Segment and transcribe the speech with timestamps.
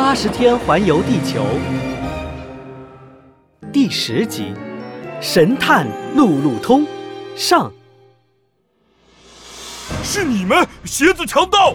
[0.00, 1.44] 八十天环游地球
[3.72, 4.54] 第十集：
[5.20, 6.86] 神探路路通
[7.34, 7.70] 上。
[10.04, 11.74] 是你们，鞋子强盗！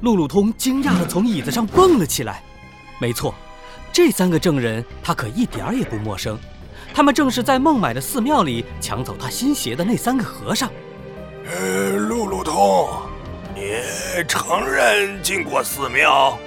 [0.00, 2.42] 路路通惊讶的从椅子上蹦了起来。
[2.98, 3.34] 没错，
[3.92, 6.38] 这三个证人他可一点儿也不陌生，
[6.94, 10.70] 他们正是在孟买的寺庙里抢走他新鞋的那三个和尚。
[11.46, 12.88] 呃，路路通，
[13.54, 13.74] 你
[14.26, 16.38] 承认进过寺庙？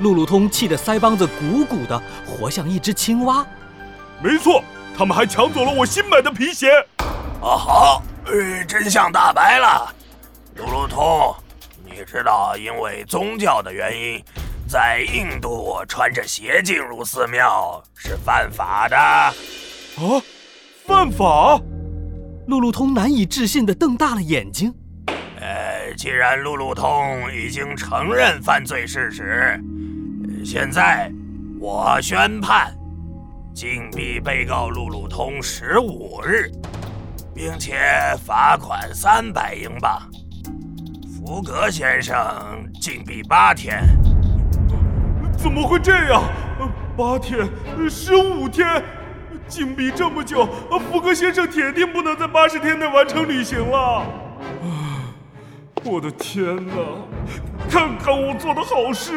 [0.00, 3.46] 路路通气得腮帮子鼓鼓的，活像一只青蛙。
[4.22, 4.62] 没错，
[4.96, 6.70] 他们还抢走了我新买的皮鞋。
[7.40, 9.94] 啊好，呃，真相大白了。
[10.56, 11.34] 路路通，
[11.84, 14.22] 你知道因为宗教的原因，
[14.66, 18.96] 在印度穿着鞋进入寺庙是犯法的。
[18.96, 19.32] 啊，
[20.86, 21.60] 犯法？
[22.46, 24.72] 路路通难以置信地瞪大了眼睛。
[25.38, 29.60] 呃，既然路路通已经承认犯罪事实，
[30.48, 31.10] 现在
[31.58, 32.72] 我宣判，
[33.52, 36.48] 禁闭被告路路通十五日，
[37.34, 37.76] 并且
[38.24, 40.00] 罚款三百英镑。
[41.16, 42.16] 福格先生
[42.80, 43.82] 禁闭八天。
[45.36, 46.22] 怎么会这样？
[46.96, 47.44] 八天，
[47.90, 48.80] 十五天，
[49.48, 50.48] 禁闭这么久，
[50.88, 54.06] 福格先生铁定不能在八十天内完成旅行了。
[55.82, 56.72] 我的天哪！
[57.68, 59.12] 看看我做的好事！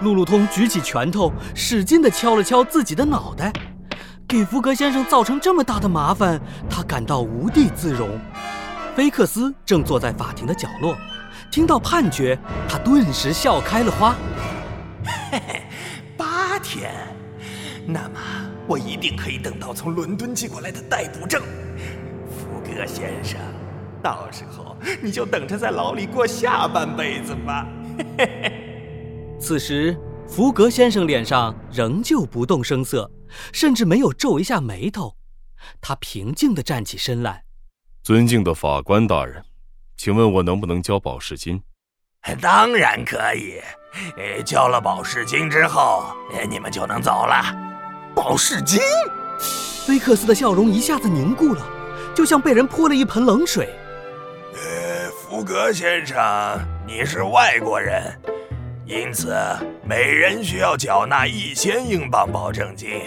[0.00, 3.52] 路路通举起拳头，使劲地敲了敲自己的脑袋。
[4.28, 8.08] 给福格先生造成这么大的麻烦，他感到无地自容。
[8.94, 10.96] 菲克斯正坐在法庭的角落，
[11.50, 14.14] 听到判决，他顿时笑开了花。
[15.30, 15.62] 嘿嘿，
[16.16, 16.90] 八天，
[17.86, 18.20] 那么
[18.66, 21.40] 我一定可以等到从伦敦寄过来的逮捕证。
[22.28, 23.38] 福格先生，
[24.02, 27.66] 到时候你就等着在牢里过下半辈子吧。
[27.98, 28.65] 嘿嘿嘿。
[29.38, 33.10] 此时，福格先生脸上仍旧不动声色，
[33.52, 35.14] 甚至没有皱一下眉头。
[35.80, 37.44] 他平静地站起身来。
[38.02, 39.44] 尊敬的法官大人，
[39.96, 41.60] 请问我能不能交保释金？
[42.40, 43.60] 当然可以。
[44.16, 46.04] 呃，交了保释金之后，
[46.48, 47.44] 你们就能走了。
[48.14, 48.80] 保释金？
[49.86, 51.66] 菲克斯的笑容一下子凝固了，
[52.14, 53.68] 就像被人泼了一盆冷水。
[54.54, 56.16] 呃，福格先生，
[56.86, 58.18] 你是外国人，
[58.86, 59.34] 因此
[59.84, 63.02] 每人需要缴纳一千英镑保证金，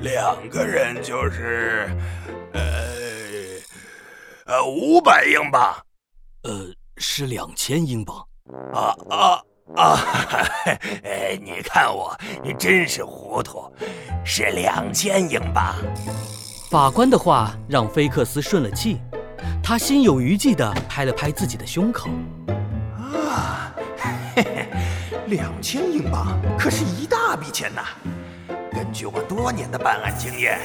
[0.00, 1.88] 两个人就是，
[2.52, 2.60] 呃。
[4.46, 5.72] 呃，五百英镑，
[6.42, 8.16] 呃，是两千英镑。
[8.74, 9.42] 啊啊
[9.76, 9.96] 啊！
[11.04, 13.72] 哎，你看我，你真是糊涂，
[14.24, 15.76] 是两千英镑。
[16.68, 19.00] 法官的话让菲克斯顺了气，
[19.62, 22.10] 他心有余悸地拍了拍自己的胸口。
[25.30, 27.82] 两千英镑可是一大笔钱呐！
[28.72, 30.58] 根据我多年的办案经验，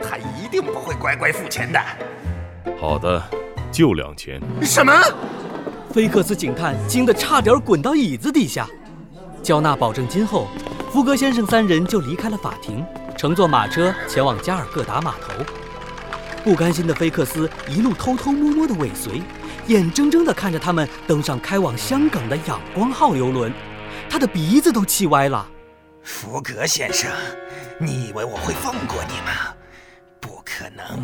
[0.00, 1.80] 他一定不会乖乖付钱的。
[2.80, 3.20] 好的，
[3.72, 4.40] 就两千。
[4.62, 4.92] 什么？
[5.92, 8.68] 菲克斯警探惊得差点滚到椅子底下。
[9.42, 10.46] 交纳保证金后，
[10.92, 12.86] 福格先生三人就离开了法庭，
[13.18, 15.44] 乘坐马车前往加尔各答码头。
[16.44, 19.20] 不甘心的菲克斯一路偷偷摸摸的尾随，
[19.66, 23.52] 眼睁睁地看着他们登上开往香港的仰光号游轮，
[24.08, 25.46] 他的鼻子都气歪了。
[26.02, 27.10] 福格先生，
[27.78, 29.54] 你以为我会放过你吗？
[30.20, 31.02] 不可能。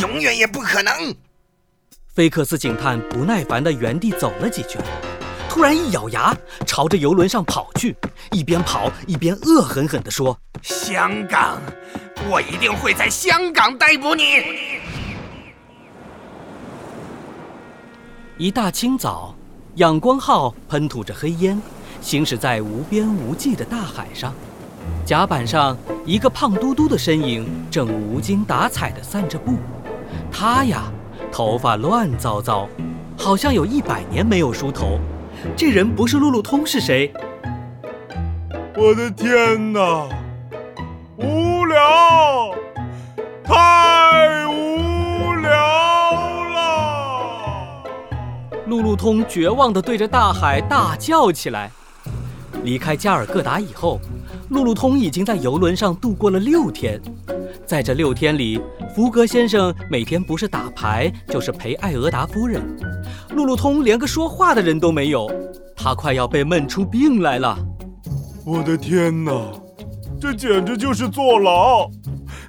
[0.00, 0.92] 永远也不可能！
[2.14, 4.82] 菲克斯警探不耐烦地原地走了几圈，
[5.48, 7.96] 突然一咬牙，朝着游轮上跑去，
[8.32, 11.62] 一边跑一边恶狠狠地说：“香港，
[12.28, 14.42] 我一定会在香港逮捕你！”
[18.36, 19.34] 一大清早，
[19.76, 21.62] 仰光号喷吐着黑烟，
[22.00, 24.32] 行驶在无边无际的大海上。
[25.04, 29.54] 甲板上，一个胖嘟嘟的身影正无精打采地散着步。
[30.30, 30.84] 他呀，
[31.32, 32.68] 头发乱糟糟，
[33.16, 34.98] 好像有一百年没有梳头。
[35.56, 37.12] 这人不是路路通是谁？
[38.76, 40.08] 我的天哪！
[41.16, 42.54] 无聊，
[43.44, 45.50] 太无聊
[46.54, 47.82] 了！
[48.66, 51.70] 路路通绝望地对着大海大叫起来。
[52.68, 53.98] 离开加尔各答以后，
[54.50, 57.00] 路路通已经在游轮上度过了六天。
[57.64, 58.60] 在这六天里，
[58.94, 62.62] 福格先生每天不是打牌，就是陪艾俄达夫人。
[63.34, 65.30] 路路通连个说话的人都没有，
[65.74, 67.58] 他快要被闷出病来了。
[68.44, 69.32] 我的天哪，
[70.20, 71.88] 这简直就是坐牢！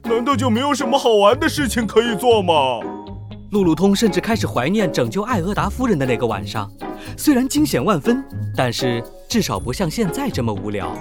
[0.04, 2.54] 难道就没有什么好玩的事情可以做吗？
[3.52, 6.70] 路路通甚至开始怀念拯救艾俄达夫人的那个晚上，
[7.16, 8.22] 虽然惊险万分，
[8.54, 10.88] 但是至少不像现在这么无聊。
[10.88, 10.96] 哎呀，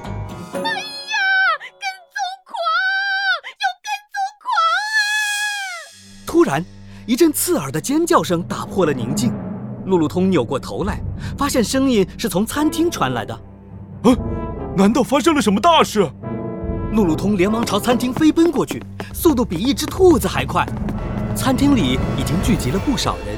[0.60, 0.60] 跟
[2.12, 2.52] 踪狂！
[3.56, 4.52] 有跟踪狂
[4.92, 5.00] 啊！
[6.26, 6.62] 突然，
[7.06, 9.32] 一阵刺耳的尖叫声打破了宁静。
[9.86, 11.00] 路路通扭过头来，
[11.38, 13.32] 发现声音是从餐厅传来的。
[13.34, 14.12] 啊，
[14.76, 16.06] 难道发生了什么大事？
[16.92, 18.82] 路路通连忙朝餐厅飞奔过去，
[19.14, 20.66] 速度比一只兔子还快。
[21.34, 23.34] 餐厅里已经聚集了不少人，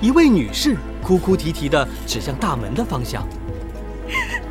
[0.00, 3.24] 一位女士哭哭啼啼地指向大门的方向。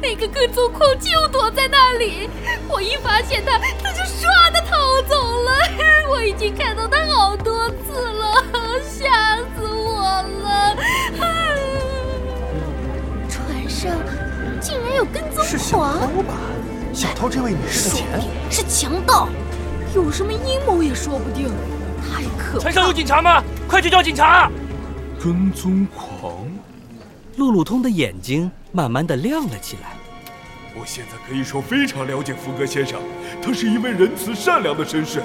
[0.03, 2.29] 那个跟踪狂就躲在那里，
[2.67, 5.51] 我一发现他，他就唰的逃走了。
[6.11, 8.43] 我已经看到他好多次了，
[8.83, 10.03] 吓死我
[10.43, 10.75] 了！
[13.29, 13.91] 船上
[14.59, 16.33] 竟然有跟踪是小狂，偷吧？
[16.93, 18.05] 小偷这位女士的钱
[18.51, 19.29] 是强盗，
[19.95, 21.49] 有什么阴谋也说不定。
[22.01, 22.63] 太可怕！
[22.63, 23.41] 船上有警察吗？
[23.69, 24.51] 快去叫警察！
[25.23, 26.45] 跟踪狂？
[27.35, 29.93] 路路通的眼睛慢慢的亮了起来。
[30.75, 32.99] 我现在可以说非常了解福格先生，
[33.41, 35.21] 他是一位仁慈善良的绅士。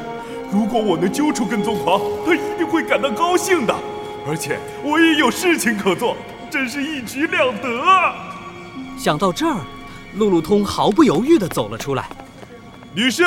[0.51, 3.75] 如果我能揪出跟踪狂，他一定会感到高兴的。
[4.27, 6.17] 而且我也有事情可做，
[6.51, 8.15] 真是一举两得啊！
[8.99, 9.61] 想到这儿，
[10.15, 12.09] 路路通毫不犹豫地走了出来。
[12.95, 13.23] 女士，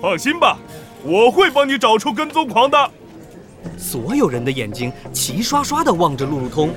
[0.00, 0.56] 放心吧，
[1.04, 2.90] 我会帮你找出跟踪狂的。
[3.76, 6.70] 所有人的眼睛齐刷刷地望着路路通。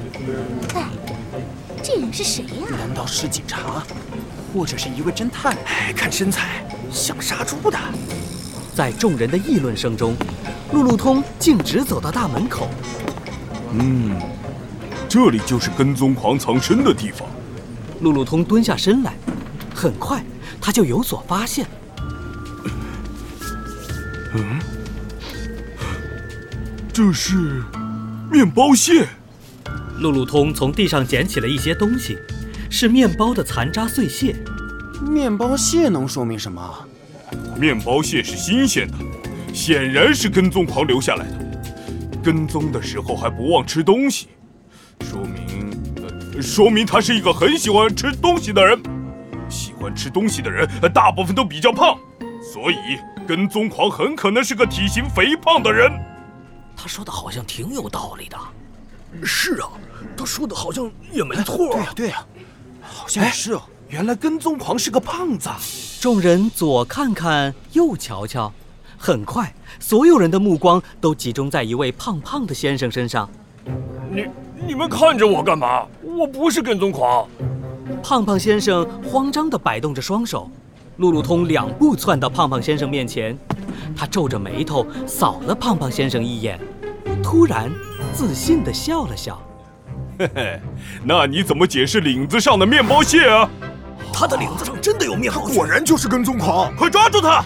[1.83, 3.83] 哎，这人是谁呀、难道是警察，
[4.53, 5.53] 或者是一位侦探？
[5.65, 7.77] 哎，看身材像杀猪的。
[8.73, 10.15] 在众人的议论声中，
[10.71, 12.69] 路路通径直走到大门口。
[13.77, 14.17] 嗯，
[15.09, 17.27] 这里就是跟踪狂藏身的地方。
[17.99, 19.13] 路路通蹲下身来，
[19.75, 20.23] 很快
[20.61, 21.67] 他就有所发现。
[24.35, 24.57] 嗯
[26.93, 27.61] 这是
[28.31, 29.05] 面包屑。
[29.99, 32.17] 路路通从地上捡起了一些东西，
[32.69, 34.35] 是面包的残渣碎屑。
[35.01, 36.87] 面包屑能说明什么？
[37.57, 38.95] 面包屑是新鲜的，
[39.53, 41.39] 显然是跟踪狂留下来的。
[42.23, 44.27] 跟踪的时候还不忘吃东西，
[45.01, 48.81] 说明，呃，说明他是一个很喜欢吃东西的人。
[49.49, 51.97] 喜欢吃东西的人，呃大部分都比较胖，
[52.53, 52.97] 所以
[53.27, 55.91] 跟踪狂很可能是个体型肥胖的人。
[56.75, 58.37] 他说的好像挺有道理的。
[59.23, 59.69] 是啊，
[60.15, 61.57] 他说的好像也没错。
[61.57, 62.25] 对呀、对呀、
[62.81, 63.61] 好像是哦。
[63.89, 65.49] 原来跟踪狂是个胖子。
[66.01, 68.51] 众人左看看，右瞧瞧，
[68.97, 73.29] 很快，所有人的目光都集中在一位胖胖的先生身上。
[74.11, 74.25] 你
[74.67, 75.85] 你们看着我干嘛？
[76.01, 77.27] 我不是跟踪狂。
[78.01, 80.49] 胖胖先生慌张地摆动着双手，
[80.97, 83.37] 路路通两步窜到胖胖先生面前，
[83.95, 86.59] 他皱着眉头扫了胖胖先生一眼，
[87.21, 87.71] 突然
[88.13, 89.41] 自信地笑了笑。
[90.19, 90.61] 嘿嘿，
[91.03, 93.49] 那你怎么解释领子上的面包屑啊？
[94.13, 95.55] 他的领子上真的有面包屑。
[95.55, 96.73] 果然就是跟踪狂。
[96.75, 97.43] 快抓住他！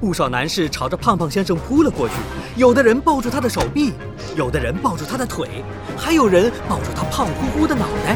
[0.00, 2.14] 不少男士朝着胖胖先生扑了过去，
[2.56, 3.94] 有的人抱住他的手臂，
[4.36, 5.48] 有的人抱住他的腿，
[5.96, 8.14] 还有人抱住他胖乎乎的脑袋。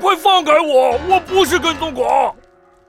[0.00, 0.98] 快放开我！
[1.08, 2.32] 我不是跟踪狂。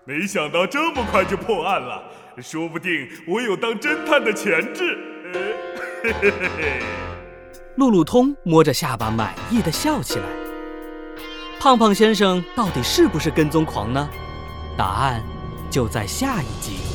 [0.05, 2.03] 没想到这么快就破案了，
[2.41, 4.97] 说不定我有当侦探的潜质。
[5.33, 5.41] 呃，
[6.03, 7.10] 嘿嘿嘿嘿。
[7.75, 10.25] 路路通摸着下巴，满意的笑起来。
[11.59, 14.09] 胖胖先生到底是不是跟踪狂呢？
[14.77, 15.23] 答案
[15.69, 16.90] 就在下一集。